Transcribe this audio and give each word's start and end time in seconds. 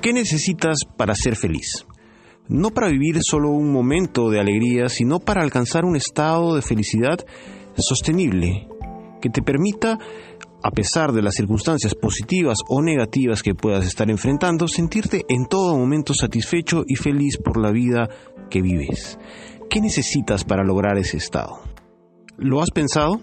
¿Qué 0.00 0.14
necesitas 0.14 0.86
para 0.96 1.14
ser 1.14 1.36
feliz? 1.36 1.86
No 2.48 2.70
para 2.70 2.88
vivir 2.88 3.18
solo 3.22 3.50
un 3.50 3.70
momento 3.70 4.30
de 4.30 4.40
alegría, 4.40 4.88
sino 4.88 5.20
para 5.20 5.42
alcanzar 5.42 5.84
un 5.84 5.94
estado 5.94 6.54
de 6.54 6.62
felicidad 6.62 7.18
sostenible 7.76 8.66
que 9.20 9.28
te 9.28 9.42
permita, 9.42 9.98
a 10.62 10.70
pesar 10.70 11.12
de 11.12 11.20
las 11.20 11.34
circunstancias 11.34 11.94
positivas 11.94 12.58
o 12.66 12.80
negativas 12.80 13.42
que 13.42 13.54
puedas 13.54 13.86
estar 13.86 14.10
enfrentando, 14.10 14.68
sentirte 14.68 15.26
en 15.28 15.44
todo 15.44 15.76
momento 15.76 16.14
satisfecho 16.14 16.82
y 16.86 16.96
feliz 16.96 17.36
por 17.36 17.60
la 17.60 17.70
vida 17.70 18.08
que 18.48 18.62
vives. 18.62 19.18
¿Qué 19.68 19.82
necesitas 19.82 20.44
para 20.44 20.64
lograr 20.64 20.96
ese 20.96 21.18
estado? 21.18 21.60
¿Lo 22.38 22.62
has 22.62 22.70
pensado? 22.70 23.20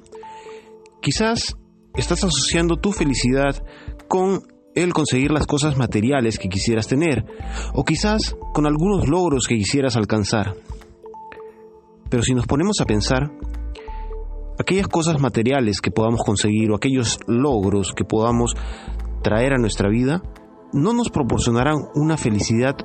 Quizás 1.02 1.58
estás 1.96 2.24
asociando 2.24 2.76
tu 2.76 2.92
felicidad 2.92 3.66
con 4.08 4.57
el 4.84 4.94
conseguir 4.94 5.32
las 5.32 5.48
cosas 5.48 5.76
materiales 5.76 6.38
que 6.38 6.50
quisieras 6.50 6.88
tener, 6.88 7.26
o 7.74 7.84
quizás 7.84 8.36
con 8.54 8.68
algunos 8.68 9.08
logros 9.08 9.48
que 9.48 9.56
quisieras 9.56 9.96
alcanzar. 9.96 10.56
Pero 12.10 12.22
si 12.22 12.36
nos 12.36 12.46
ponemos 12.46 12.80
a 12.80 12.86
pensar, 12.86 13.32
aquellas 14.60 14.88
cosas 14.88 15.20
materiales 15.20 15.82
que 15.82 15.90
podamos 15.90 16.22
conseguir 16.24 16.72
o 16.72 16.76
aquellos 16.76 17.20
logros 17.26 17.94
que 17.94 18.06
podamos 18.06 18.54
traer 19.24 19.54
a 19.54 19.58
nuestra 19.58 19.90
vida, 19.90 20.22
no 20.74 20.94
nos 20.94 21.10
proporcionarán 21.10 21.78
una 21.96 22.16
felicidad 22.16 22.76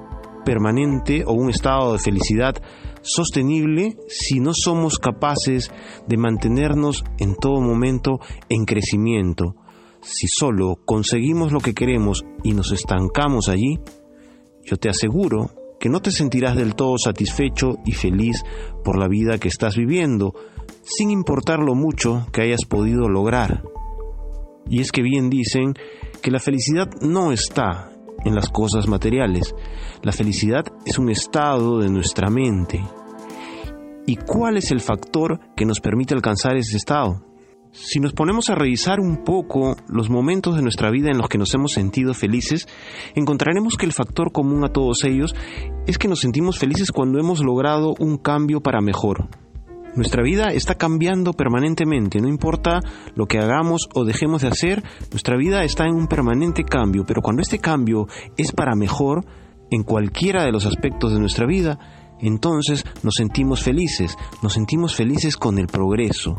permanente 0.47 1.25
o 1.27 1.33
un 1.35 1.51
estado 1.51 1.93
de 1.93 1.99
felicidad 1.99 2.55
sostenible 3.03 3.97
si 4.09 4.41
no 4.41 4.53
somos 4.55 4.99
capaces 4.99 5.71
de 6.09 6.17
mantenernos 6.17 7.05
en 7.19 7.35
todo 7.35 7.61
momento 7.61 8.19
en 8.49 8.65
crecimiento, 8.65 9.57
si 10.03 10.27
solo 10.27 10.81
conseguimos 10.85 11.53
lo 11.53 11.61
que 11.61 11.75
queremos 11.75 12.25
y 12.43 12.53
nos 12.53 12.73
estancamos 12.73 13.49
allí, 13.49 13.79
yo 14.65 14.77
te 14.77 14.89
aseguro 14.89 15.51
que 15.81 15.89
no 15.89 16.01
te 16.01 16.11
sentirás 16.11 16.57
del 16.57 16.75
todo 16.75 16.99
satisfecho 16.99 17.79
y 17.85 17.93
feliz 17.93 18.45
por 18.85 18.99
la 18.99 19.09
vida 19.09 19.39
que 19.39 19.49
estás 19.49 19.77
viviendo, 19.77 20.35
sin 20.83 21.11
importar 21.11 21.61
lo 21.61 21.75
mucho 21.75 22.27
que 22.33 22.43
hayas 22.43 22.65
podido 22.65 23.09
lograr. 23.09 23.65
Y 24.69 24.81
es 24.81 24.93
que 24.93 25.03
bien 25.03 25.31
dicen 25.31 25.75
que 26.21 26.31
la 26.31 26.39
felicidad 26.39 26.89
no 27.01 27.33
está 27.33 27.91
en 28.25 28.35
las 28.35 28.49
cosas 28.49 28.87
materiales, 28.87 29.55
la 30.03 30.13
felicidad 30.13 30.65
es 30.87 30.99
un 30.99 31.11
estado 31.11 31.81
de 31.81 31.91
nuestra 31.91 32.29
mente. 32.29 32.81
¿Y 34.07 34.17
cuál 34.17 34.57
es 34.57 34.71
el 34.71 34.81
factor 34.81 35.41
que 35.57 35.65
nos 35.65 35.81
permite 35.81 36.15
alcanzar 36.15 36.57
ese 36.57 36.77
estado? 36.77 37.32
Si 37.73 38.01
nos 38.01 38.13
ponemos 38.13 38.51
a 38.51 38.55
revisar 38.55 39.01
un 39.01 39.25
poco 39.25 39.77
los 39.89 40.11
momentos 40.11 40.57
de 40.57 40.63
nuestra 40.63 40.91
vida 40.91 41.09
en 41.11 41.17
los 41.17 41.31
que 41.31 41.39
nos 41.39 41.55
hemos 41.55 41.73
sentido 41.73 42.13
felices, 42.13 42.69
encontraremos 43.15 43.79
que 43.79 43.87
el 43.87 43.95
factor 43.95 44.31
común 44.31 44.63
a 44.63 44.69
todos 44.69 45.05
ellos 45.05 45.35
es 45.87 45.97
que 45.97 46.07
nos 46.07 46.21
sentimos 46.21 46.59
felices 46.59 46.93
cuando 46.93 47.19
hemos 47.19 47.43
logrado 47.43 47.95
un 47.99 48.19
cambio 48.19 48.61
para 48.61 48.83
mejor. 48.83 49.27
Nuestra 49.97 50.23
vida 50.23 50.53
está 50.53 50.75
cambiando 50.75 51.33
permanentemente, 51.33 52.21
no 52.21 52.29
importa 52.29 52.81
lo 53.15 53.25
que 53.25 53.39
hagamos 53.39 53.89
o 53.95 54.05
dejemos 54.05 54.43
de 54.43 54.49
hacer, 54.49 54.83
nuestra 55.11 55.39
vida 55.39 55.65
está 55.65 55.87
en 55.87 55.95
un 55.95 56.09
permanente 56.09 56.65
cambio, 56.65 57.05
pero 57.07 57.23
cuando 57.23 57.41
este 57.41 57.59
cambio 57.59 58.07
es 58.37 58.53
para 58.53 58.75
mejor, 58.75 59.25
en 59.71 59.83
cualquiera 59.83 60.45
de 60.45 60.53
los 60.53 60.67
aspectos 60.67 61.15
de 61.15 61.21
nuestra 61.21 61.47
vida, 61.47 61.79
entonces 62.21 62.85
nos 63.03 63.15
sentimos 63.15 63.63
felices, 63.63 64.17
nos 64.43 64.53
sentimos 64.53 64.95
felices 64.95 65.39
con 65.39 65.59
el 65.59 65.69
progreso 65.69 66.37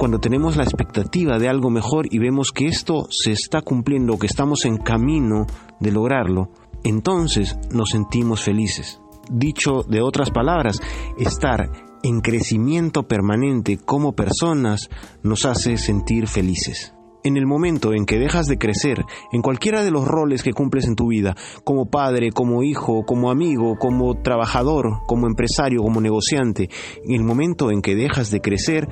cuando 0.00 0.18
tenemos 0.18 0.56
la 0.56 0.62
expectativa 0.62 1.38
de 1.38 1.50
algo 1.50 1.68
mejor 1.68 2.06
y 2.10 2.18
vemos 2.18 2.52
que 2.52 2.64
esto 2.64 3.06
se 3.10 3.32
está 3.32 3.60
cumpliendo, 3.60 4.18
que 4.18 4.28
estamos 4.28 4.64
en 4.64 4.78
camino 4.78 5.46
de 5.78 5.92
lograrlo, 5.92 6.48
entonces 6.84 7.58
nos 7.70 7.90
sentimos 7.90 8.42
felices. 8.42 8.98
Dicho 9.30 9.82
de 9.86 10.00
otras 10.00 10.30
palabras, 10.30 10.80
estar 11.18 11.70
en 12.02 12.22
crecimiento 12.22 13.06
permanente 13.06 13.76
como 13.76 14.14
personas 14.14 14.88
nos 15.22 15.44
hace 15.44 15.76
sentir 15.76 16.28
felices. 16.28 16.94
En 17.22 17.36
el 17.36 17.44
momento 17.44 17.92
en 17.92 18.06
que 18.06 18.18
dejas 18.18 18.46
de 18.46 18.56
crecer 18.56 19.04
en 19.32 19.42
cualquiera 19.42 19.84
de 19.84 19.90
los 19.90 20.08
roles 20.08 20.42
que 20.42 20.54
cumples 20.54 20.86
en 20.86 20.96
tu 20.96 21.08
vida, 21.08 21.36
como 21.62 21.90
padre, 21.90 22.30
como 22.32 22.62
hijo, 22.62 23.04
como 23.04 23.30
amigo, 23.30 23.76
como 23.78 24.14
trabajador, 24.22 25.02
como 25.06 25.26
empresario, 25.26 25.82
como 25.82 26.00
negociante, 26.00 26.70
en 27.04 27.14
el 27.14 27.22
momento 27.22 27.70
en 27.70 27.82
que 27.82 27.94
dejas 27.94 28.30
de 28.30 28.40
crecer, 28.40 28.88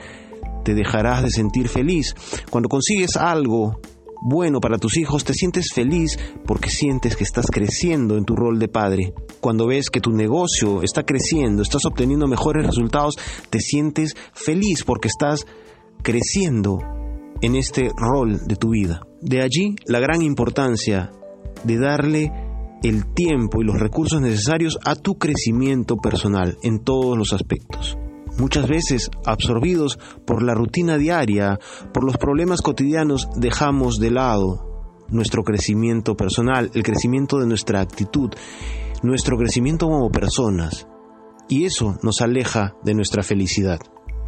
te 0.65 0.75
dejarás 0.75 1.23
de 1.23 1.31
sentir 1.31 1.69
feliz. 1.69 2.15
Cuando 2.51 2.69
consigues 2.69 3.17
algo 3.17 3.81
bueno 4.21 4.61
para 4.61 4.79
tus 4.79 4.97
hijos, 4.97 5.25
te 5.25 5.33
sientes 5.33 5.73
feliz 5.73 6.19
porque 6.47 6.71
sientes 6.71 7.17
que 7.17 7.25
estás 7.25 7.47
creciendo 7.47 8.17
en 8.17 8.25
tu 8.25 8.35
rol 8.35 8.59
de 8.59 8.69
padre. 8.69 9.15
Cuando 9.41 9.67
ves 9.67 9.91
que 9.91 10.01
tu 10.01 10.11
negocio 10.11 10.83
está 10.83 11.05
creciendo, 11.05 11.63
estás 11.63 11.85
obteniendo 11.85 12.27
mejores 12.27 12.67
resultados, 12.67 13.17
te 13.51 13.61
sientes 13.61 14.17
feliz 14.33 14.85
porque 14.85 15.09
estás 15.09 15.47
creciendo 16.03 16.79
en 17.41 17.55
este 17.55 17.91
rol 17.97 18.47
de 18.47 18.57
tu 18.57 18.71
vida. 18.71 19.03
De 19.21 19.43
allí 19.43 19.77
la 19.87 20.01
gran 20.01 20.23
importancia 20.23 21.13
de 21.65 21.79
darle 21.79 22.33
el 22.83 23.13
tiempo 23.13 23.61
y 23.61 23.65
los 23.65 23.79
recursos 23.79 24.21
necesarios 24.21 24.79
a 24.85 24.95
tu 24.95 25.19
crecimiento 25.19 25.97
personal 25.97 26.57
en 26.63 26.79
todos 26.79 27.19
los 27.19 27.33
aspectos 27.33 27.99
muchas 28.39 28.69
veces 28.69 29.11
absorbidos 29.25 29.99
por 30.27 30.43
la 30.43 30.55
rutina 30.55 30.97
diaria, 30.97 31.59
por 31.93 32.05
los 32.05 32.17
problemas 32.17 32.63
cotidianos, 32.63 33.29
dejamos 33.37 33.99
de 33.99 34.11
lado 34.11 34.69
nuestro 35.11 35.43
crecimiento 35.43 36.17
personal, 36.17 36.71
el 36.75 36.83
crecimiento 36.83 37.39
de 37.39 37.47
nuestra 37.47 37.81
actitud, 37.81 38.31
nuestro 39.03 39.37
crecimiento 39.37 39.87
como 39.87 40.11
personas. 40.11 40.87
Y 41.49 41.65
eso 41.65 41.97
nos 42.03 42.21
aleja 42.21 42.75
de 42.85 42.95
nuestra 42.95 43.23
felicidad. 43.23 43.79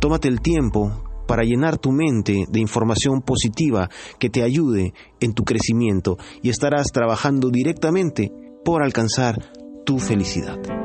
Tómate 0.00 0.28
el 0.28 0.40
tiempo 0.40 1.04
para 1.26 1.44
llenar 1.44 1.78
tu 1.78 1.92
mente 1.92 2.46
de 2.48 2.60
información 2.60 3.20
positiva 3.20 3.88
que 4.18 4.30
te 4.30 4.42
ayude 4.42 4.94
en 5.20 5.34
tu 5.34 5.44
crecimiento 5.44 6.16
y 6.42 6.48
estarás 6.48 6.88
trabajando 6.92 7.50
directamente 7.50 8.32
por 8.64 8.82
alcanzar 8.82 9.52
tu 9.84 9.98
felicidad. 9.98 10.79